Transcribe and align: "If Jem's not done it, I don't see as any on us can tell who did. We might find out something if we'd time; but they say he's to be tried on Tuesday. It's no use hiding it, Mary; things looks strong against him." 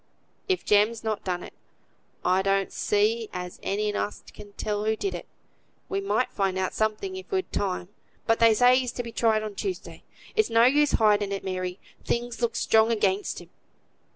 "If 0.49 0.65
Jem's 0.65 1.03
not 1.03 1.23
done 1.23 1.43
it, 1.43 1.53
I 2.25 2.41
don't 2.41 2.71
see 2.71 3.29
as 3.33 3.59
any 3.61 3.93
on 3.93 4.01
us 4.01 4.23
can 4.33 4.53
tell 4.53 4.83
who 4.85 4.95
did. 4.95 5.27
We 5.89 6.01
might 6.01 6.31
find 6.31 6.57
out 6.57 6.73
something 6.73 7.15
if 7.17 7.29
we'd 7.29 7.51
time; 7.53 7.87
but 8.25 8.39
they 8.39 8.55
say 8.55 8.79
he's 8.79 8.91
to 8.93 9.03
be 9.03 9.11
tried 9.11 9.43
on 9.43 9.53
Tuesday. 9.53 10.01
It's 10.35 10.49
no 10.49 10.63
use 10.63 10.93
hiding 10.93 11.31
it, 11.31 11.43
Mary; 11.43 11.77
things 12.03 12.41
looks 12.41 12.57
strong 12.57 12.91
against 12.91 13.41
him." 13.41 13.51